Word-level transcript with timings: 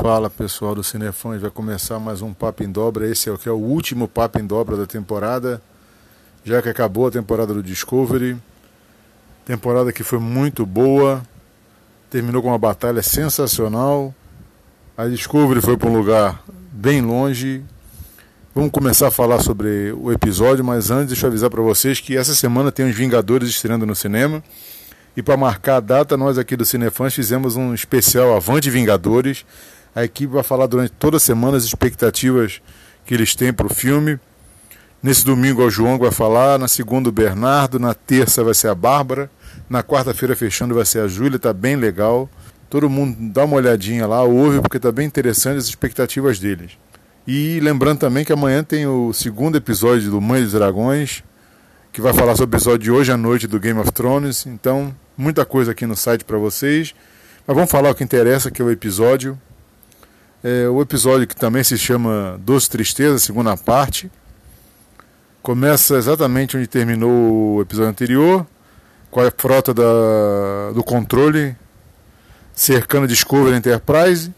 Fala 0.00 0.28
pessoal 0.28 0.74
do 0.74 0.82
Cinefãs, 0.82 1.40
vai 1.40 1.50
começar 1.50 1.98
mais 1.98 2.20
um 2.20 2.32
Papo 2.34 2.62
em 2.62 2.70
Dobra. 2.70 3.08
Esse 3.08 3.28
é 3.28 3.32
o 3.32 3.38
que 3.38 3.48
é 3.48 3.52
o 3.52 3.56
último 3.56 4.06
Papo 4.06 4.38
em 4.38 4.46
Dobra 4.46 4.76
da 4.76 4.86
temporada, 4.86 5.62
já 6.44 6.60
que 6.60 6.68
acabou 6.68 7.06
a 7.06 7.10
temporada 7.10 7.54
do 7.54 7.62
Discovery. 7.62 8.36
Temporada 9.44 9.92
que 9.92 10.02
foi 10.02 10.18
muito 10.18 10.66
boa, 10.66 11.22
terminou 12.10 12.42
com 12.42 12.48
uma 12.48 12.58
batalha 12.58 13.02
sensacional. 13.02 14.14
A 14.96 15.06
Discovery 15.06 15.60
foi 15.60 15.76
para 15.76 15.88
um 15.88 15.96
lugar 15.96 16.42
bem 16.72 17.00
longe. 17.00 17.62
Vamos 18.54 18.70
começar 18.70 19.08
a 19.08 19.10
falar 19.10 19.40
sobre 19.42 19.92
o 19.92 20.12
episódio, 20.12 20.64
mas 20.64 20.90
antes 20.90 21.08
deixa 21.08 21.26
eu 21.26 21.28
avisar 21.28 21.50
para 21.50 21.62
vocês 21.62 22.00
que 22.00 22.16
essa 22.16 22.34
semana 22.34 22.70
tem 22.70 22.88
os 22.88 22.94
Vingadores 22.94 23.48
estreando 23.48 23.86
no 23.86 23.94
cinema. 23.94 24.42
E 25.16 25.22
para 25.22 25.36
marcar 25.36 25.76
a 25.76 25.80
data, 25.80 26.16
nós 26.16 26.38
aqui 26.38 26.56
do 26.56 26.64
Cinefãs 26.64 27.14
fizemos 27.14 27.56
um 27.56 27.72
especial 27.72 28.36
Avante 28.36 28.68
Vingadores. 28.68 29.46
A 29.94 30.04
equipe 30.04 30.32
vai 30.32 30.42
falar 30.42 30.66
durante 30.66 30.92
toda 30.92 31.18
a 31.18 31.20
semana 31.20 31.56
as 31.56 31.64
expectativas 31.64 32.60
que 33.06 33.14
eles 33.14 33.34
têm 33.34 33.52
para 33.52 33.66
o 33.66 33.72
filme. 33.72 34.18
Nesse 35.02 35.24
domingo 35.24 35.62
o 35.62 35.70
João 35.70 35.98
vai 35.98 36.10
falar, 36.10 36.58
na 36.58 36.66
segunda 36.66 37.08
o 37.08 37.12
Bernardo, 37.12 37.78
na 37.78 37.94
terça 37.94 38.42
vai 38.42 38.54
ser 38.54 38.68
a 38.68 38.74
Bárbara, 38.74 39.30
na 39.68 39.82
quarta-feira 39.82 40.34
fechando 40.34 40.74
vai 40.74 40.84
ser 40.84 41.00
a 41.00 41.06
Júlia, 41.06 41.38
tá 41.38 41.52
bem 41.52 41.76
legal. 41.76 42.28
Todo 42.70 42.90
mundo 42.90 43.16
dá 43.32 43.44
uma 43.44 43.56
olhadinha 43.56 44.06
lá, 44.06 44.22
ouve, 44.22 44.60
porque 44.60 44.80
tá 44.80 44.90
bem 44.90 45.06
interessante 45.06 45.58
as 45.58 45.66
expectativas 45.66 46.38
deles. 46.38 46.72
E 47.26 47.60
lembrando 47.60 48.00
também 48.00 48.24
que 48.24 48.32
amanhã 48.32 48.64
tem 48.64 48.86
o 48.86 49.12
segundo 49.12 49.56
episódio 49.56 50.10
do 50.10 50.20
Mãe 50.20 50.42
dos 50.42 50.52
Dragões, 50.52 51.22
que 51.92 52.00
vai 52.00 52.12
falar 52.12 52.34
sobre 52.34 52.56
o 52.56 52.58
episódio 52.58 52.80
de 52.80 52.90
hoje 52.90 53.12
à 53.12 53.16
noite 53.16 53.46
do 53.46 53.60
Game 53.60 53.78
of 53.78 53.92
Thrones. 53.92 54.44
Então, 54.46 54.94
muita 55.16 55.44
coisa 55.44 55.70
aqui 55.70 55.86
no 55.86 55.94
site 55.94 56.24
para 56.24 56.36
vocês. 56.36 56.94
Mas 57.46 57.54
vamos 57.54 57.70
falar 57.70 57.90
o 57.90 57.94
que 57.94 58.02
interessa, 58.02 58.50
que 58.50 58.60
é 58.60 58.64
o 58.64 58.70
episódio. 58.70 59.38
É, 60.44 60.68
o 60.68 60.82
episódio 60.82 61.26
que 61.26 61.34
também 61.34 61.64
se 61.64 61.78
chama 61.78 62.38
Doce 62.40 62.68
Tristeza, 62.68 63.18
segunda 63.18 63.56
parte. 63.56 64.12
Começa 65.42 65.96
exatamente 65.96 66.54
onde 66.54 66.66
terminou 66.66 67.56
o 67.56 67.62
episódio 67.62 67.90
anterior, 67.90 68.46
com 69.10 69.20
a 69.22 69.32
frota 69.34 69.72
da, 69.72 70.72
do 70.74 70.84
controle 70.84 71.56
cercando 72.52 73.08
Discovery 73.08 73.56
Enterprise. 73.56 74.34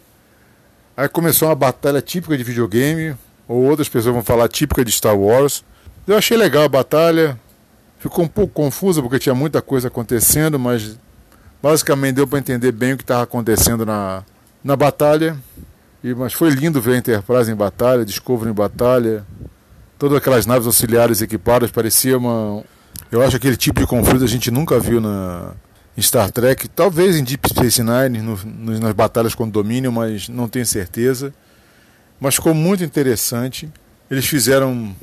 Aí 0.97 1.09
começou 1.09 1.49
uma 1.49 1.57
batalha 1.57 2.01
típica 2.01 2.39
de 2.39 2.45
videogame, 2.45 3.17
ou 3.49 3.65
outras 3.65 3.89
pessoas 3.89 4.15
vão 4.15 4.23
falar 4.23 4.49
típica 4.49 4.85
de 4.85 4.93
Star 4.93 5.19
Wars. 5.19 5.65
Eu 6.07 6.17
achei 6.17 6.37
legal 6.37 6.63
a 6.63 6.69
batalha, 6.69 7.37
Ficou 7.99 8.25
um 8.25 8.29
pouco 8.29 8.53
confusa 8.53 9.03
porque 9.03 9.19
tinha 9.19 9.35
muita 9.35 9.63
coisa 9.63 9.89
acontecendo, 9.89 10.59
mas 10.59 10.97
basicamente 11.63 12.17
deu 12.17 12.27
para 12.27 12.39
entender 12.39 12.71
bem 12.71 12.93
o 12.93 12.97
que 12.97 13.03
estava 13.03 13.25
acontecendo 13.25 13.85
na, 13.85 14.23
na 14.63 14.77
batalha. 14.77 15.37
E, 16.07 16.15
mas 16.15 16.33
foi 16.33 16.51
lindo 16.51 16.81
ver 16.81 16.93
a 16.93 16.99
Enterprise 16.99 17.51
em 17.51 17.55
batalha, 17.57 18.05
Discovery 18.05 18.49
em 18.49 18.55
batalha, 18.55 19.27
todas 19.99 20.17
aquelas 20.17 20.47
naves 20.47 20.65
auxiliares 20.65 21.21
equipadas, 21.21 21.69
parecia 21.69 22.17
uma. 22.17 22.63
Eu 23.11 23.23
acho 23.23 23.31
que 23.31 23.37
aquele 23.39 23.57
tipo 23.57 23.81
de 23.81 23.89
conflito 23.89 24.23
a 24.23 24.29
gente 24.29 24.49
nunca 24.49 24.79
viu 24.79 25.01
na, 25.01 25.55
em 25.99 26.01
Star 26.01 26.31
Trek, 26.31 26.69
talvez 26.69 27.17
em 27.17 27.25
Deep 27.25 27.49
Space 27.49 27.83
Nine, 27.83 28.23
no, 28.23 28.37
no, 28.37 28.79
nas 28.79 28.93
batalhas 28.93 29.35
com 29.35 29.49
domínio, 29.49 29.91
mas 29.91 30.29
não 30.29 30.49
tenho 30.49 30.65
certeza. 30.65 31.35
Mas 32.21 32.37
ficou 32.37 32.55
muito 32.55 32.85
interessante. 32.85 33.69
Eles 34.09 34.27
fizeram 34.27 34.95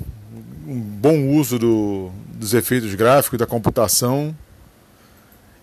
um 0.66 0.80
bom 0.80 1.28
uso 1.36 1.60
do, 1.60 2.12
dos 2.34 2.54
efeitos 2.54 2.96
gráficos, 2.96 3.38
da 3.38 3.46
computação. 3.46 4.34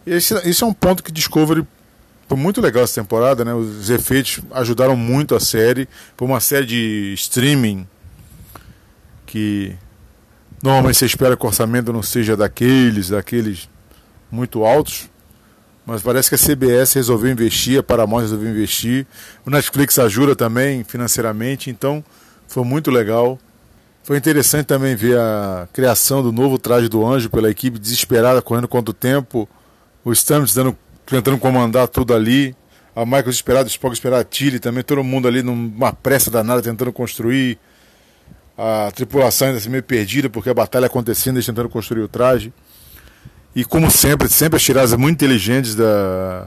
Esse, 0.07 0.35
esse 0.47 0.63
é 0.63 0.67
um 0.67 0.75
ponto 0.75 1.03
que 1.03 1.11
Discovery 1.11 1.67
foi 2.31 2.39
muito 2.39 2.61
legal 2.61 2.85
essa 2.85 3.01
temporada, 3.01 3.45
né? 3.45 3.53
Os 3.53 3.91
efeitos 3.91 4.39
ajudaram 4.53 4.95
muito 4.95 5.35
a 5.35 5.41
série. 5.41 5.89
Por 6.17 6.27
uma 6.27 6.39
série 6.39 6.65
de 6.65 7.13
streaming 7.15 7.85
que 9.27 9.77
normalmente 10.63 10.97
você 10.97 11.07
espera 11.07 11.37
que 11.37 11.43
o 11.45 11.49
orçamento 11.49 11.93
não 11.93 12.05
seja 12.05 12.37
daqueles, 12.37 13.09
daqueles 13.09 13.69
muito 14.31 14.65
altos. 14.65 15.11
Mas 15.85 16.03
parece 16.03 16.29
que 16.29 16.37
a 16.37 16.39
CBS 16.39 16.95
resolveu 16.95 17.33
investir, 17.33 17.81
a 17.81 17.83
Paramount 17.83 18.21
resolveu 18.21 18.49
investir. 18.49 19.09
O 19.45 19.51
Netflix 19.51 19.99
ajuda 19.99 20.37
também 20.37 20.85
financeiramente, 20.85 21.69
então 21.69 22.05
foi 22.47 22.63
muito 22.63 22.93
legal. 22.93 23.41
Foi 24.05 24.17
interessante 24.17 24.67
também 24.67 24.95
ver 24.95 25.19
a 25.19 25.69
criação 25.73 26.23
do 26.23 26.31
novo 26.31 26.61
traje 26.61 26.89
do 26.89 27.05
anjo 27.05 27.29
pela 27.29 27.51
equipe 27.51 27.77
desesperada, 27.77 28.41
correndo 28.41 28.69
contra 28.69 28.93
o 28.93 28.95
tempo. 28.95 29.49
O 30.05 30.15
Stamets 30.15 30.55
dando, 30.55 30.79
tentando 31.11 31.37
comandar 31.39 31.89
tudo 31.89 32.15
ali. 32.15 32.55
A 32.95 33.05
Michael 33.05 33.25
desesperado, 33.25 33.67
o 33.67 33.71
Spock 33.71 33.95
esperado, 33.95 34.23
a 34.23 34.25
Tilly 34.25 34.59
também, 34.59 34.83
todo 34.83 35.03
mundo 35.05 35.29
ali 35.29 35.43
numa 35.43 35.93
pressa 35.93 36.31
danada 36.31 36.63
tentando 36.63 36.93
construir. 36.93 37.59
A 38.57 38.91
tripulação 38.95 39.49
ainda 39.49 39.59
assim 39.59 39.71
meio 39.71 39.83
perdida 39.83 40.29
porque 40.29 40.51
a 40.51 40.55
batalha 40.55 40.87
acontecendo, 40.87 41.37
eles 41.37 41.47
tentando 41.47 41.69
construir 41.69 42.03
o 42.03 42.09
traje. 42.09 42.53
E 43.55 43.65
como 43.65 43.91
sempre, 43.91 44.29
sempre 44.29 44.57
as 44.57 44.63
tiradas 44.63 44.93
muito 44.95 45.17
inteligentes 45.17 45.75
da 45.75 46.47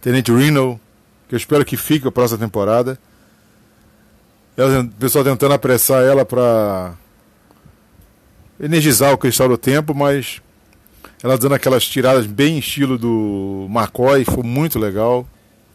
Tenente 0.00 0.30
Reno, 0.30 0.78
que 1.28 1.34
eu 1.34 1.36
espero 1.36 1.64
que 1.64 1.76
fique 1.76 2.06
a 2.06 2.12
próxima 2.12 2.38
temporada. 2.38 2.98
Ela, 4.56 4.82
o 4.82 4.88
pessoal 4.88 5.24
tentando 5.24 5.54
apressar 5.54 6.02
ela 6.02 6.24
para 6.24 6.94
energizar 8.60 9.12
o 9.12 9.18
cristal 9.18 9.48
do 9.48 9.58
tempo, 9.58 9.94
mas 9.94 10.40
ela 11.22 11.38
dando 11.38 11.54
aquelas 11.54 11.86
tiradas 11.86 12.26
bem 12.26 12.58
estilo 12.58 12.98
do 12.98 13.66
McCoy, 13.70 14.24
foi 14.24 14.42
muito 14.42 14.78
legal. 14.78 15.26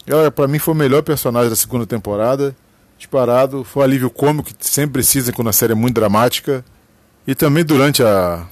Ela, 0.06 0.32
para 0.32 0.48
mim, 0.48 0.60
foi 0.60 0.74
o 0.74 0.78
melhor 0.78 1.02
personagem 1.04 1.50
da 1.50 1.56
segunda 1.56 1.86
temporada. 1.86 2.56
Disparado, 2.98 3.64
foi 3.64 3.82
um 3.82 3.86
alívio 3.86 4.10
cômico 4.10 4.54
que 4.54 4.66
sempre 4.66 4.94
precisa 4.94 5.32
quando 5.32 5.50
a 5.50 5.54
série 5.54 5.74
é 5.74 5.76
muito 5.76 5.96
dramática. 5.96 6.64
E 7.26 7.34
também 7.34 7.64
durante 7.64 8.04
a, 8.04 8.46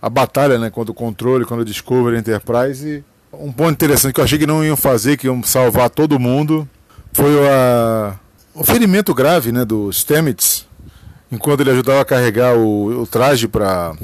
a 0.00 0.10
batalha 0.10 0.58
né, 0.58 0.70
contra 0.70 0.92
o 0.92 0.94
controle, 0.94 1.44
quando 1.44 1.60
o 1.60 1.64
Discovery 1.64 2.18
Enterprise. 2.18 3.04
Um 3.32 3.52
ponto 3.52 3.72
interessante 3.72 4.14
que 4.14 4.20
eu 4.20 4.24
achei 4.24 4.38
que 4.38 4.46
não 4.46 4.64
iam 4.64 4.76
fazer, 4.76 5.16
que 5.16 5.26
iam 5.26 5.42
salvar 5.42 5.90
todo 5.90 6.20
mundo, 6.20 6.68
foi 7.12 7.32
a, 7.48 8.14
o 8.54 8.62
ferimento 8.62 9.12
grave 9.14 9.50
né, 9.50 9.64
do 9.64 9.90
Stamets, 9.92 10.66
enquanto 11.32 11.60
ele 11.60 11.70
ajudava 11.70 12.02
a 12.02 12.04
carregar 12.04 12.54
o, 12.56 13.02
o 13.02 13.06
traje 13.06 13.48
para 13.48 13.96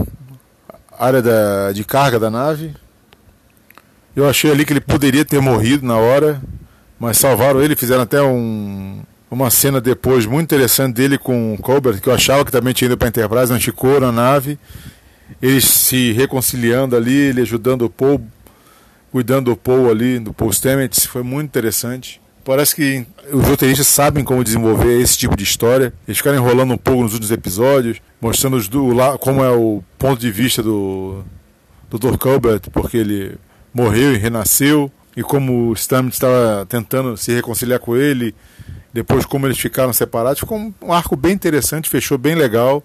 área 1.01 1.23
da, 1.23 1.73
de 1.73 1.83
carga 1.83 2.21
da 2.21 2.31
nave. 2.31 2.75
Eu 4.15 4.29
achei 4.29 4.51
ali 4.51 4.67
que 4.67 4.73
ele 4.73 4.81
poderia 4.81 5.25
ter 5.25 5.41
morrido 5.41 5.87
na 5.87 5.97
hora, 5.97 6.43
mas 6.99 7.17
salvaram 7.17 7.63
ele, 7.63 7.75
fizeram 7.75 8.03
até 8.03 8.21
um, 8.21 9.03
uma 9.31 9.49
cena 9.49 9.81
depois 9.81 10.27
muito 10.27 10.45
interessante 10.45 10.95
dele 10.95 11.17
com 11.17 11.55
o 11.55 11.59
Colbert, 11.59 12.01
que 12.01 12.09
eu 12.09 12.13
achava 12.13 12.45
que 12.45 12.53
também 12.53 12.75
tinha 12.75 12.87
ido 12.87 12.99
para 12.99 13.09
a 13.09 13.11
Enterprise, 13.11 13.51
não 13.51 13.59
ficou 13.59 13.99
na 13.99 14.13
nave. 14.13 14.59
Eles 15.41 15.65
se 15.65 16.13
reconciliando 16.13 16.95
ali, 16.95 17.17
ele 17.17 17.41
ajudando 17.41 17.83
o 17.83 17.91
Paul, 17.91 18.21
cuidando 19.11 19.53
do 19.53 19.57
Paul 19.57 19.91
ali, 19.91 20.19
do 20.19 20.35
Paul 20.35 20.53
Stamets, 20.53 21.07
foi 21.07 21.23
muito 21.23 21.47
interessante. 21.47 22.21
Parece 22.51 22.75
que 22.75 23.07
os 23.33 23.47
roteiristas 23.47 23.87
sabem 23.87 24.25
como 24.25 24.43
desenvolver 24.43 25.01
esse 25.01 25.17
tipo 25.17 25.37
de 25.37 25.45
história. 25.45 25.95
Eles 26.05 26.19
ficaram 26.19 26.37
enrolando 26.37 26.75
um 26.75 26.77
pouco 26.77 27.05
nos 27.05 27.13
últimos 27.13 27.31
episódios, 27.31 28.03
mostrando 28.21 28.61
do, 28.69 28.93
lá, 28.93 29.17
como 29.17 29.45
é 29.45 29.53
o 29.53 29.85
ponto 29.97 30.21
de 30.21 30.33
vista 30.33 30.61
do, 30.61 31.23
do 31.89 31.97
Dr. 31.97 32.19
Colbert, 32.19 32.63
porque 32.73 32.97
ele 32.97 33.39
morreu 33.73 34.13
e 34.15 34.19
renasceu, 34.19 34.91
e 35.17 35.23
como 35.23 35.71
o 35.71 35.77
Stamets 35.77 36.17
estava 36.17 36.67
tentando 36.69 37.17
se 37.17 37.33
reconciliar 37.33 37.79
com 37.79 37.97
ele, 37.97 38.35
depois 38.93 39.25
como 39.25 39.47
eles 39.47 39.61
ficaram 39.61 39.93
separados. 39.93 40.41
Ficou 40.41 40.59
um 40.83 40.93
arco 40.93 41.15
bem 41.15 41.35
interessante, 41.35 41.89
fechou 41.89 42.19
bem 42.19 42.35
legal. 42.35 42.83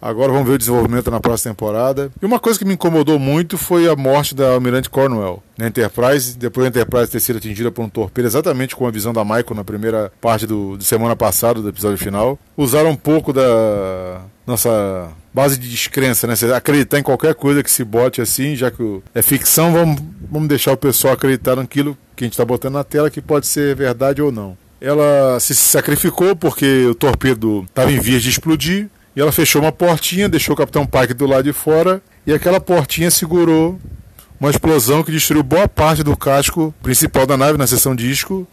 Agora 0.00 0.32
vamos 0.32 0.48
ver 0.48 0.54
o 0.54 0.58
desenvolvimento 0.58 1.10
na 1.10 1.20
próxima 1.20 1.52
temporada. 1.52 2.10
E 2.20 2.24
uma 2.24 2.40
coisa 2.40 2.58
que 2.58 2.64
me 2.64 2.74
incomodou 2.74 3.18
muito 3.18 3.58
foi 3.58 3.88
a 3.88 3.94
morte 3.94 4.34
da 4.34 4.52
Almirante 4.52 4.88
Cornwell 4.88 5.42
na 5.58 5.66
Enterprise, 5.66 6.38
depois 6.38 6.64
da 6.64 6.68
Enterprise 6.80 7.10
ter 7.10 7.20
sido 7.20 7.36
atingida 7.36 7.70
por 7.70 7.84
um 7.84 7.88
torpedo, 7.88 8.26
exatamente 8.26 8.74
com 8.74 8.86
a 8.86 8.90
visão 8.90 9.12
da 9.12 9.22
Michael 9.24 9.54
na 9.54 9.64
primeira 9.64 10.10
parte 10.20 10.46
do, 10.46 10.76
de 10.78 10.84
semana 10.84 11.14
passada, 11.14 11.60
do 11.60 11.68
episódio 11.68 11.98
final. 11.98 12.38
Usaram 12.56 12.90
um 12.90 12.96
pouco 12.96 13.30
da 13.32 14.22
nossa 14.46 15.10
base 15.34 15.58
de 15.58 15.68
descrença, 15.68 16.26
né? 16.26 16.34
Você 16.34 16.50
acreditar 16.50 16.98
em 16.98 17.02
qualquer 17.02 17.34
coisa 17.34 17.62
que 17.62 17.70
se 17.70 17.84
bote 17.84 18.22
assim, 18.22 18.56
já 18.56 18.70
que 18.70 19.02
é 19.14 19.20
ficção, 19.20 19.72
vamos, 19.72 20.00
vamos 20.30 20.48
deixar 20.48 20.72
o 20.72 20.76
pessoal 20.78 21.12
acreditar 21.12 21.56
naquilo 21.56 21.96
que 22.16 22.24
a 22.24 22.26
gente 22.26 22.34
está 22.34 22.44
botando 22.44 22.74
na 22.74 22.84
tela, 22.84 23.10
que 23.10 23.20
pode 23.20 23.46
ser 23.46 23.76
verdade 23.76 24.22
ou 24.22 24.32
não. 24.32 24.56
Ela 24.80 25.38
se 25.40 25.54
sacrificou 25.54 26.34
porque 26.34 26.86
o 26.86 26.94
torpedo 26.94 27.66
estava 27.68 27.92
em 27.92 28.00
vias 28.00 28.22
de 28.22 28.30
explodir 28.30 28.88
e 29.14 29.20
ela 29.20 29.32
fechou 29.32 29.62
uma 29.62 29.72
portinha, 29.72 30.28
deixou 30.28 30.54
o 30.54 30.56
Capitão 30.56 30.86
Pike 30.86 31.14
do 31.14 31.26
lado 31.26 31.44
de 31.44 31.52
fora 31.52 32.02
e 32.26 32.32
aquela 32.32 32.60
portinha 32.60 33.10
segurou 33.10 33.78
uma 34.40 34.50
explosão 34.50 35.02
que 35.02 35.12
destruiu 35.12 35.42
boa 35.42 35.68
parte 35.68 36.02
do 36.02 36.16
casco 36.16 36.74
principal 36.82 37.26
da 37.26 37.36
nave 37.36 37.58
na 37.58 37.66
seção 37.66 37.94
disco 37.94 38.46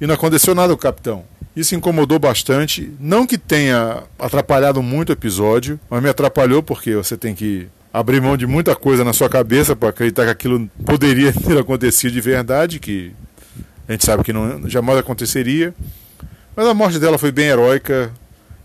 e 0.00 0.06
não 0.06 0.14
aconteceu 0.14 0.54
nada 0.54 0.72
o 0.72 0.76
capitão. 0.76 1.24
Isso 1.54 1.74
incomodou 1.74 2.18
bastante. 2.18 2.92
Não 2.98 3.26
que 3.26 3.36
tenha 3.36 4.04
atrapalhado 4.18 4.82
muito 4.82 5.10
o 5.10 5.12
episódio, 5.12 5.78
mas 5.90 6.02
me 6.02 6.08
atrapalhou 6.08 6.62
porque 6.62 6.94
você 6.94 7.16
tem 7.16 7.34
que 7.34 7.68
abrir 7.92 8.20
mão 8.20 8.36
de 8.36 8.46
muita 8.46 8.74
coisa 8.74 9.04
na 9.04 9.12
sua 9.12 9.28
cabeça 9.28 9.76
para 9.76 9.90
acreditar 9.90 10.24
que 10.24 10.30
aquilo 10.30 10.68
poderia 10.84 11.30
ter 11.34 11.58
acontecido 11.58 12.12
de 12.12 12.20
verdade, 12.20 12.78
que 12.78 13.12
A 13.86 13.92
gente 13.92 14.06
sabe 14.06 14.24
que 14.24 14.32
não, 14.32 14.68
jamais 14.68 14.98
aconteceria. 14.98 15.74
Mas 16.56 16.66
a 16.66 16.74
morte 16.74 16.98
dela 16.98 17.18
foi 17.18 17.30
bem 17.30 17.46
heróica. 17.46 18.10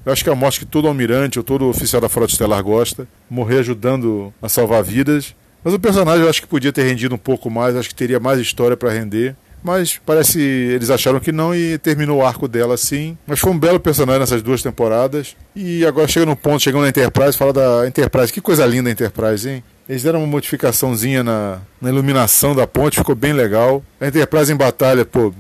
Eu 0.07 0.13
acho 0.13 0.23
que 0.23 0.29
é 0.29 0.31
a 0.31 0.37
morte 0.37 0.59
que 0.59 0.65
todo 0.65 0.87
almirante 0.87 1.37
ou 1.37 1.43
todo 1.43 1.67
oficial 1.67 2.01
da 2.01 2.07
Frota 2.07 2.31
Estelar 2.31 2.63
gosta. 2.63 3.05
Morrer 3.29 3.59
ajudando 3.59 4.33
a 4.41 4.47
salvar 4.47 4.81
vidas. 4.81 5.35
Mas 5.61 5.73
o 5.73 5.79
personagem 5.79 6.23
eu 6.23 6.29
acho 6.29 6.41
que 6.41 6.47
podia 6.47 6.71
ter 6.71 6.83
rendido 6.83 7.13
um 7.13 7.17
pouco 7.17 7.49
mais, 7.49 7.75
acho 7.75 7.89
que 7.89 7.95
teria 7.95 8.17
mais 8.17 8.39
história 8.39 8.77
para 8.77 8.89
render. 8.89 9.35
Mas 9.61 9.99
parece 10.05 10.39
eles 10.39 10.89
acharam 10.89 11.19
que 11.19 11.33
não 11.33 11.53
e 11.53 11.77
terminou 11.77 12.19
o 12.19 12.25
arco 12.25 12.47
dela 12.47 12.75
assim. 12.75 13.17
Mas 13.27 13.41
foi 13.41 13.51
um 13.51 13.59
belo 13.59 13.81
personagem 13.81 14.21
nessas 14.21 14.41
duas 14.41 14.63
temporadas. 14.63 15.35
E 15.53 15.85
agora 15.85 16.07
chega 16.07 16.25
no 16.25 16.37
ponto, 16.37 16.63
chegando 16.63 16.83
na 16.83 16.87
Enterprise, 16.87 17.37
fala 17.37 17.51
da 17.51 17.85
Enterprise. 17.85 18.31
Que 18.31 18.39
coisa 18.39 18.65
linda 18.65 18.89
a 18.89 18.93
Enterprise, 18.93 19.49
hein? 19.49 19.61
Eles 19.89 20.03
deram 20.03 20.19
uma 20.19 20.27
modificaçãozinha 20.27 21.21
na, 21.21 21.59
na 21.81 21.89
iluminação 21.89 22.55
da 22.55 22.65
ponte, 22.65 22.95
ficou 22.95 23.13
bem 23.13 23.33
legal. 23.33 23.83
A 23.99 24.07
Enterprise 24.07 24.53
em 24.53 24.55
batalha, 24.55 25.03
pô, 25.03 25.33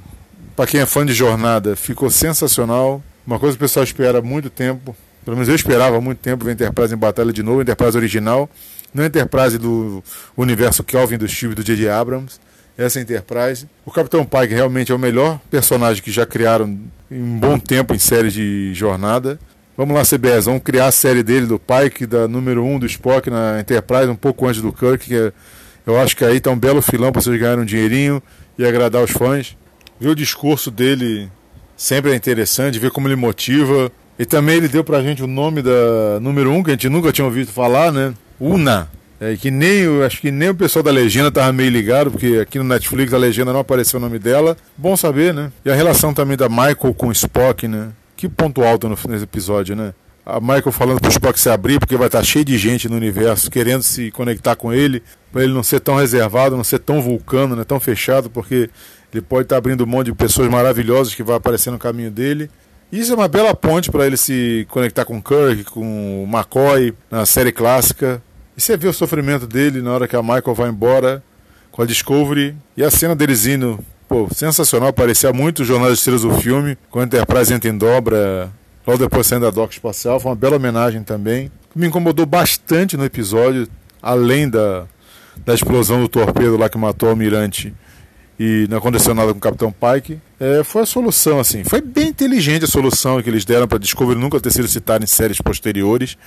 para 0.57 0.67
quem 0.67 0.81
é 0.81 0.85
fã 0.85 1.05
de 1.05 1.13
jornada, 1.13 1.73
ficou 1.77 2.09
sensacional. 2.09 3.01
Uma 3.27 3.37
coisa 3.37 3.57
que 3.57 3.63
o 3.63 3.67
pessoal 3.67 3.83
espera 3.83 4.19
há 4.19 4.21
muito 4.21 4.49
tempo. 4.49 4.95
Pelo 5.25 5.35
menos 5.35 5.49
eu 5.49 5.55
esperava 5.55 5.97
há 5.97 6.01
muito 6.01 6.19
tempo 6.19 6.47
a 6.47 6.51
Enterprise 6.51 6.93
em 6.93 6.97
batalha 6.97 7.33
de 7.33 7.43
novo, 7.43 7.61
Enterprise 7.61 7.97
original. 7.97 8.49
Não 8.93 9.03
Enterprise 9.03 9.57
do 9.57 10.01
universo 10.37 10.81
Kelvin 10.81 11.17
do 11.17 11.27
Steve 11.27 11.53
do 11.53 11.61
J.J. 11.61 11.89
Abrams 11.89 12.39
essa 12.77 13.01
Enterprise. 13.01 13.67
O 13.85 13.91
Capitão 13.91 14.23
Pike 14.23 14.53
realmente 14.53 14.91
é 14.91 14.95
o 14.95 14.99
melhor 14.99 15.39
personagem 15.49 16.01
que 16.03 16.11
já 16.11 16.25
criaram 16.25 16.79
em 17.09 17.21
um 17.21 17.39
bom 17.39 17.57
tempo 17.57 17.93
em 17.93 17.99
séries 17.99 18.33
de 18.33 18.73
jornada. 18.73 19.39
Vamos 19.75 19.95
lá, 19.95 20.03
CBS, 20.03 20.45
vamos 20.45 20.63
criar 20.63 20.87
a 20.87 20.91
série 20.91 21.23
dele 21.23 21.45
do 21.45 21.59
Pike, 21.59 22.05
da 22.05 22.27
número 22.27 22.63
1 22.63 22.75
um 22.75 22.79
do 22.79 22.85
Spock 22.85 23.29
na 23.29 23.59
Enterprise, 23.59 24.07
um 24.07 24.15
pouco 24.15 24.47
antes 24.47 24.61
do 24.61 24.71
Kirk, 24.71 25.05
que 25.05 25.15
é, 25.15 25.31
eu 25.85 25.99
acho 25.99 26.15
que 26.15 26.23
aí 26.23 26.39
tá 26.39 26.49
um 26.49 26.57
belo 26.57 26.81
filão 26.81 27.11
para 27.11 27.21
vocês 27.21 27.39
ganharem 27.39 27.63
um 27.63 27.65
dinheirinho 27.65 28.21
e 28.57 28.65
agradar 28.65 29.03
os 29.03 29.11
fãs. 29.11 29.57
Ver 29.99 30.09
o 30.09 30.15
discurso 30.15 30.69
dele 30.69 31.29
sempre 31.77 32.11
é 32.11 32.15
interessante, 32.15 32.79
ver 32.79 32.91
como 32.91 33.07
ele 33.07 33.15
motiva. 33.15 33.91
E 34.19 34.25
também 34.25 34.55
ele 34.55 34.67
deu 34.67 34.83
pra 34.83 35.01
gente 35.01 35.23
o 35.23 35.27
nome 35.27 35.61
da 35.61 36.19
número 36.19 36.49
1, 36.49 36.55
um, 36.57 36.63
que 36.63 36.71
a 36.71 36.73
gente 36.73 36.89
nunca 36.89 37.11
tinha 37.11 37.23
ouvido 37.23 37.51
falar, 37.51 37.91
né? 37.91 38.13
Una. 38.39 38.89
É, 39.19 39.35
que 39.35 39.49
nem 39.49 40.03
acho 40.03 40.21
que 40.21 40.29
nem 40.29 40.49
o 40.49 40.55
pessoal 40.55 40.83
da 40.83 40.91
legenda 40.91 41.29
estava 41.29 41.51
meio 41.51 41.71
ligado, 41.71 42.11
porque 42.11 42.39
aqui 42.41 42.59
no 42.59 42.63
Netflix 42.63 43.13
a 43.13 43.17
legenda 43.17 43.51
não 43.51 43.59
apareceu 43.59 43.99
o 43.99 44.01
nome 44.01 44.19
dela. 44.19 44.57
Bom 44.75 44.97
saber, 44.97 45.33
né? 45.33 45.51
E 45.65 45.71
a 45.71 45.75
relação 45.75 46.13
também 46.13 46.37
da 46.37 46.49
Michael 46.49 46.93
com 46.95 47.07
o 47.07 47.11
Spock, 47.11 47.67
né? 47.67 47.89
Que 48.15 48.27
ponto 48.27 48.63
alto 48.63 48.87
no, 48.87 48.97
nesse 49.09 49.23
episódio, 49.23 49.75
né? 49.75 49.93
A 50.25 50.39
Michael 50.39 50.71
falando 50.71 50.99
pro 50.99 51.09
Spock 51.09 51.39
se 51.39 51.49
abrir, 51.49 51.79
porque 51.79 51.95
vai 51.95 52.07
estar 52.07 52.23
cheio 52.23 52.43
de 52.43 52.57
gente 52.57 52.89
no 52.89 52.95
universo 52.95 53.49
querendo 53.49 53.81
se 53.81 54.11
conectar 54.11 54.55
com 54.55 54.73
ele, 54.73 55.01
para 55.31 55.43
ele 55.43 55.53
não 55.53 55.63
ser 55.63 55.79
tão 55.79 55.95
reservado, 55.95 56.57
não 56.57 56.63
ser 56.63 56.79
tão 56.79 57.01
vulcano, 57.01 57.55
né? 57.55 57.63
tão 57.63 57.79
fechado, 57.79 58.29
porque 58.29 58.69
ele 59.13 59.21
pode 59.21 59.43
estar 59.43 59.57
abrindo 59.57 59.83
um 59.83 59.87
monte 59.87 60.07
de 60.07 60.13
pessoas 60.13 60.49
maravilhosas 60.49 61.15
que 61.15 61.23
vai 61.23 61.35
aparecer 61.35 61.71
no 61.71 61.79
caminho 61.79 62.11
dele. 62.11 62.49
Isso 62.91 63.11
é 63.11 63.15
uma 63.15 63.27
bela 63.27 63.53
ponte 63.53 63.91
para 63.91 64.05
ele 64.05 64.15
se 64.15 64.65
conectar 64.69 65.05
com 65.05 65.21
Kirk, 65.21 65.65
com 65.65 66.27
McCoy 66.31 66.93
na 67.11 67.25
série 67.25 67.51
clássica. 67.51 68.21
E 68.55 68.61
você 68.61 68.77
vê 68.77 68.87
o 68.87 68.93
sofrimento 68.93 69.45
dele 69.45 69.81
na 69.81 69.91
hora 69.91 70.07
que 70.07 70.15
a 70.15 70.21
Michael 70.21 70.53
vai 70.53 70.69
embora 70.69 71.23
com 71.71 71.81
a 71.81 71.85
Discovery 71.85 72.55
e 72.75 72.83
a 72.83 72.89
cena 72.89 73.15
deles 73.15 73.45
indo, 73.45 73.79
pô, 74.07 74.27
sensacional, 74.33 74.91
parecia 74.91 75.31
muito 75.31 75.61
os 75.61 75.67
jornais 75.67 75.93
de 75.93 75.99
estrelas 75.99 76.21
do 76.23 76.33
filme, 76.39 76.77
quando 76.89 77.03
a 77.03 77.17
Enterprise 77.17 77.53
entra 77.53 77.69
em 77.69 77.77
dobra, 77.77 78.51
logo 78.85 78.97
depois 78.97 79.27
saindo 79.27 79.43
da 79.43 79.51
dock 79.51 79.73
espacial, 79.73 80.19
foi 80.19 80.31
uma 80.31 80.35
bela 80.35 80.55
homenagem 80.55 81.03
também. 81.03 81.51
Me 81.75 81.87
incomodou 81.87 82.25
bastante 82.25 82.97
no 82.97 83.05
episódio, 83.05 83.67
além 84.01 84.49
da, 84.49 84.85
da 85.45 85.53
explosão 85.53 86.01
do 86.01 86.07
torpedo 86.07 86.57
lá 86.57 86.67
que 86.67 86.77
matou 86.77 87.09
o 87.09 87.11
almirante 87.11 87.75
e 88.39 88.67
não 88.69 88.77
aconteceu 88.77 89.15
nada 89.15 89.31
com 89.31 89.39
o 89.39 89.41
Capitão 89.41 89.71
Pike, 89.71 90.19
é, 90.39 90.63
foi 90.63 90.83
a 90.83 90.85
solução, 90.85 91.39
assim. 91.39 91.63
Foi 91.63 91.81
bem 91.81 92.09
inteligente 92.09 92.65
a 92.65 92.67
solução 92.67 93.21
que 93.21 93.29
eles 93.29 93.43
deram 93.43 93.67
para 93.67 93.79
Discovery 93.79 94.19
nunca 94.19 94.39
ter 94.39 94.51
sido 94.51 94.67
citada 94.67 95.03
em 95.03 95.07
séries 95.07 95.41
posteriores. 95.41 96.17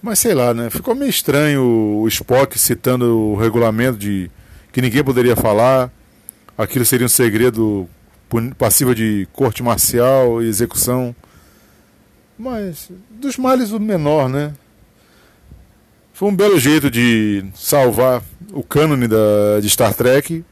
Mas 0.00 0.18
sei 0.18 0.34
lá, 0.34 0.54
né? 0.54 0.70
Ficou 0.70 0.94
meio 0.94 1.10
estranho 1.10 1.62
o 1.62 2.08
Spock 2.08 2.58
citando 2.58 3.18
o 3.18 3.36
regulamento 3.36 3.98
de 3.98 4.30
que 4.72 4.80
ninguém 4.80 5.04
poderia 5.04 5.36
falar. 5.36 5.92
Aquilo 6.56 6.84
seria 6.84 7.06
um 7.06 7.10
segredo 7.10 7.88
passivo 8.56 8.94
de 8.94 9.28
corte 9.32 9.62
marcial 9.62 10.42
e 10.42 10.48
execução. 10.48 11.14
Mas 12.38 12.90
dos 13.10 13.36
males 13.36 13.72
o 13.72 13.78
menor, 13.78 14.28
né? 14.28 14.54
Foi 16.14 16.28
um 16.28 16.34
belo 16.34 16.58
jeito 16.58 16.90
de 16.90 17.44
salvar 17.54 18.22
o 18.52 18.62
cânone 18.62 19.06
da, 19.06 19.60
de 19.60 19.68
Star 19.68 19.94
Trek 19.94 20.44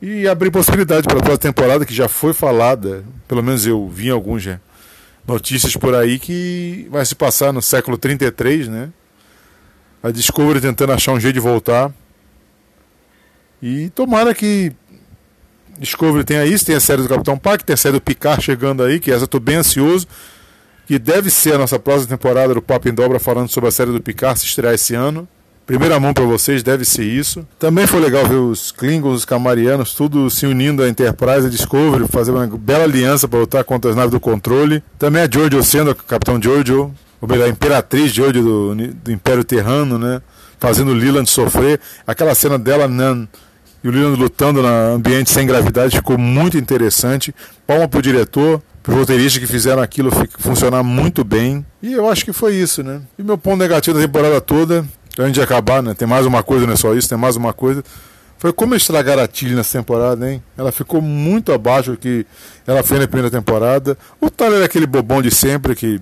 e 0.00 0.28
abrir 0.28 0.50
possibilidade 0.50 1.06
para 1.06 1.18
a 1.18 1.22
próxima 1.22 1.38
temporada 1.38 1.86
que 1.86 1.94
já 1.94 2.08
foi 2.08 2.32
falada, 2.32 3.04
pelo 3.26 3.42
menos 3.42 3.66
eu 3.66 3.88
vi 3.88 4.10
alguns 4.10 4.42
já 4.42 4.60
notícias 5.26 5.76
por 5.76 5.94
aí 5.94 6.18
que 6.18 6.86
vai 6.90 7.04
se 7.04 7.14
passar 7.14 7.52
no 7.52 7.60
século 7.60 7.98
33, 7.98 8.68
né? 8.68 8.90
A 10.02 10.10
Discovery 10.10 10.60
tentando 10.60 10.92
achar 10.92 11.12
um 11.12 11.18
jeito 11.20 11.34
de 11.34 11.40
voltar. 11.40 11.92
E 13.60 13.90
tomara 13.90 14.34
que 14.34 14.72
Discovery 15.78 16.24
tenha 16.24 16.44
isso, 16.44 16.64
tem 16.64 16.76
a 16.76 16.80
série 16.80 17.02
do 17.02 17.08
Capitão 17.08 17.36
Pike, 17.36 17.64
tem 17.64 17.74
a 17.74 17.76
série 17.76 17.94
do 17.94 18.00
Picard 18.00 18.42
chegando 18.42 18.84
aí, 18.84 19.00
que 19.00 19.10
essa 19.10 19.24
eu 19.24 19.28
tô 19.28 19.40
bem 19.40 19.56
ansioso. 19.56 20.06
Que 20.86 21.00
deve 21.00 21.30
ser 21.30 21.54
a 21.54 21.58
nossa 21.58 21.80
próxima 21.80 22.16
temporada 22.16 22.54
do 22.54 22.62
Papo 22.62 22.88
em 22.88 22.94
Dobra 22.94 23.18
falando 23.18 23.48
sobre 23.48 23.68
a 23.68 23.72
série 23.72 23.90
do 23.90 24.00
Picard 24.00 24.38
se 24.38 24.46
estrear 24.46 24.74
esse 24.74 24.94
ano. 24.94 25.26
Primeira 25.66 25.98
mão 25.98 26.14
para 26.14 26.24
vocês, 26.24 26.62
deve 26.62 26.84
ser 26.84 27.02
isso. 27.02 27.44
Também 27.58 27.88
foi 27.88 27.98
legal 27.98 28.24
ver 28.24 28.36
os 28.36 28.70
Klingons, 28.70 29.16
os 29.16 29.24
Camarianos, 29.24 29.94
tudo 29.94 30.30
se 30.30 30.46
unindo 30.46 30.80
à 30.80 30.88
Enterprise 30.88 31.48
e 31.48 31.50
Discovery, 31.50 32.06
fazer 32.06 32.30
uma 32.30 32.46
bela 32.46 32.84
aliança 32.84 33.26
para 33.26 33.40
lutar 33.40 33.64
contra 33.64 33.90
as 33.90 33.96
naves 33.96 34.12
do 34.12 34.20
controle. 34.20 34.80
Também 34.96 35.22
a 35.22 35.28
Giorgio 35.28 35.60
sendo 35.64 35.90
a 35.90 35.94
Capitão 35.96 36.40
Giorgio, 36.40 36.94
ou 37.20 37.28
melhor, 37.28 37.46
a 37.46 37.48
Imperatriz 37.48 38.12
Giorgio 38.12 38.44
do, 38.44 38.74
do 38.76 39.10
Império 39.10 39.42
Terrano, 39.42 39.98
né? 39.98 40.22
Fazendo 40.60 40.92
o 40.92 40.94
Leland 40.94 41.28
sofrer. 41.28 41.80
Aquela 42.06 42.36
cena 42.36 42.56
dela, 42.56 42.86
Nan, 42.86 43.26
e 43.82 43.88
o 43.88 43.90
Leland 43.90 44.20
lutando 44.20 44.62
no 44.62 44.68
ambiente 44.68 45.30
sem 45.30 45.48
gravidade 45.48 45.96
ficou 45.96 46.16
muito 46.16 46.56
interessante. 46.56 47.34
Palma 47.66 47.88
pro 47.88 48.00
diretor, 48.00 48.62
os 48.86 48.94
roteiristas 48.94 49.40
que 49.40 49.48
fizeram 49.48 49.82
aquilo 49.82 50.12
funcionar 50.38 50.84
muito 50.84 51.24
bem. 51.24 51.66
E 51.82 51.92
eu 51.92 52.08
acho 52.08 52.24
que 52.24 52.32
foi 52.32 52.54
isso, 52.54 52.84
né? 52.84 53.00
E 53.18 53.22
meu 53.24 53.36
ponto 53.36 53.58
negativo 53.58 53.98
da 53.98 54.06
temporada 54.06 54.40
toda 54.40 54.86
antes 55.18 55.34
de 55.34 55.40
acabar, 55.40 55.82
né? 55.82 55.94
Tem 55.94 56.06
mais 56.06 56.26
uma 56.26 56.42
coisa, 56.42 56.66
não 56.66 56.74
é 56.74 56.76
só 56.76 56.94
isso, 56.94 57.08
tem 57.08 57.18
mais 57.18 57.36
uma 57.36 57.52
coisa. 57.52 57.82
Foi 58.38 58.52
como 58.52 58.74
estragar 58.74 59.18
a 59.18 59.26
Tilly 59.26 59.54
nessa 59.54 59.78
temporada, 59.78 60.30
hein? 60.30 60.42
Ela 60.56 60.70
ficou 60.70 61.00
muito 61.00 61.52
abaixo 61.52 61.92
do 61.92 61.96
que 61.96 62.26
ela 62.66 62.82
fez 62.82 63.00
na 63.00 63.06
primeira 63.06 63.30
temporada. 63.30 63.96
O 64.20 64.28
Tyler 64.28 64.60
é 64.60 64.64
aquele 64.64 64.86
bobão 64.86 65.22
de 65.22 65.30
sempre 65.30 65.74
que 65.74 66.00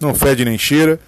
não 0.00 0.14
fede 0.14 0.44
nem 0.44 0.56
cheira. 0.56 1.00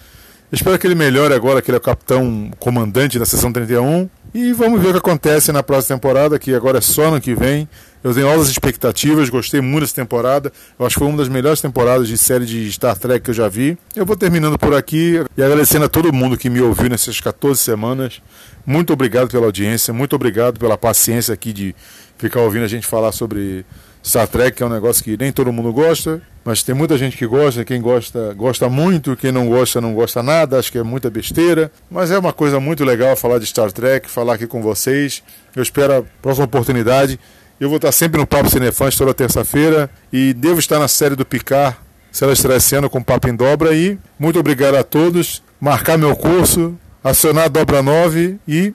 Espero 0.52 0.78
que 0.78 0.86
ele 0.86 0.94
melhore 0.94 1.34
agora, 1.34 1.60
que 1.60 1.70
ele 1.70 1.76
é 1.76 1.78
o 1.78 1.82
capitão 1.82 2.50
comandante 2.58 3.18
da 3.18 3.26
sessão 3.26 3.52
31. 3.52 4.08
E 4.34 4.52
vamos 4.52 4.80
ver 4.82 4.88
o 4.88 4.92
que 4.92 4.98
acontece 4.98 5.50
na 5.50 5.62
próxima 5.62 5.96
temporada, 5.96 6.38
que 6.38 6.54
agora 6.54 6.78
é 6.78 6.80
só 6.80 7.10
no 7.10 7.20
que 7.20 7.34
vem. 7.34 7.68
Eu 8.04 8.14
tenho 8.14 8.28
altas 8.28 8.48
expectativas, 8.48 9.28
gostei 9.28 9.60
muito 9.60 9.80
dessa 9.80 9.94
temporada. 9.94 10.52
Eu 10.78 10.86
acho 10.86 10.94
que 10.94 11.00
foi 11.00 11.08
uma 11.08 11.16
das 11.16 11.28
melhores 11.28 11.60
temporadas 11.60 12.06
de 12.06 12.16
série 12.16 12.44
de 12.44 12.70
Star 12.70 12.96
Trek 12.96 13.24
que 13.24 13.30
eu 13.30 13.34
já 13.34 13.48
vi. 13.48 13.76
Eu 13.96 14.06
vou 14.06 14.14
terminando 14.14 14.58
por 14.58 14.74
aqui 14.74 15.24
e 15.36 15.42
agradecendo 15.42 15.86
a 15.86 15.88
todo 15.88 16.12
mundo 16.12 16.36
que 16.36 16.48
me 16.48 16.60
ouviu 16.60 16.88
nessas 16.88 17.20
14 17.20 17.60
semanas. 17.60 18.20
Muito 18.64 18.92
obrigado 18.92 19.28
pela 19.28 19.46
audiência, 19.46 19.92
muito 19.92 20.14
obrigado 20.14 20.60
pela 20.60 20.76
paciência 20.76 21.34
aqui 21.34 21.52
de 21.52 21.74
ficar 22.18 22.40
ouvindo 22.40 22.64
a 22.64 22.68
gente 22.68 22.86
falar 22.86 23.10
sobre 23.12 23.64
Star 24.06 24.28
Trek, 24.28 24.62
é 24.62 24.66
um 24.66 24.68
negócio 24.68 25.02
que 25.02 25.16
nem 25.16 25.32
todo 25.32 25.52
mundo 25.52 25.72
gosta, 25.72 26.22
mas 26.44 26.62
tem 26.62 26.74
muita 26.74 26.96
gente 26.96 27.16
que 27.16 27.26
gosta, 27.26 27.64
quem 27.64 27.80
gosta, 27.80 28.32
gosta 28.34 28.68
muito, 28.68 29.16
quem 29.16 29.32
não 29.32 29.48
gosta, 29.48 29.80
não 29.80 29.94
gosta 29.94 30.22
nada, 30.22 30.58
acho 30.58 30.70
que 30.70 30.78
é 30.78 30.82
muita 30.82 31.10
besteira, 31.10 31.72
mas 31.90 32.10
é 32.10 32.18
uma 32.18 32.32
coisa 32.32 32.60
muito 32.60 32.84
legal 32.84 33.16
falar 33.16 33.38
de 33.38 33.46
Star 33.46 33.72
Trek, 33.72 34.08
falar 34.08 34.34
aqui 34.34 34.46
com 34.46 34.62
vocês. 34.62 35.22
Eu 35.54 35.62
espero 35.62 35.98
a 35.98 36.02
próxima 36.22 36.44
oportunidade 36.44 37.18
eu 37.58 37.68
vou 37.68 37.76
estar 37.76 37.90
sempre 37.90 38.20
no 38.20 38.26
Papo 38.26 38.50
Cinefãs 38.50 38.96
toda 38.96 39.14
terça-feira 39.14 39.88
e 40.12 40.34
devo 40.34 40.58
estar 40.58 40.78
na 40.78 40.88
série 40.88 41.16
do 41.16 41.24
Picar, 41.24 41.78
se 42.12 42.22
ela 42.22 42.34
estiver 42.34 42.56
esse 42.56 42.74
ano 42.74 42.90
com 42.90 43.02
Papo 43.02 43.28
em 43.28 43.34
Dobra. 43.34 43.74
E 43.74 43.98
muito 44.18 44.38
obrigado 44.38 44.74
a 44.74 44.84
todos. 44.84 45.42
Marcar 45.58 45.96
meu 45.96 46.14
curso, 46.14 46.78
acionar 47.02 47.44
a 47.44 47.48
Dobra 47.48 47.82
9 47.82 48.38
e 48.46 48.74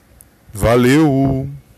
valeu! 0.52 1.48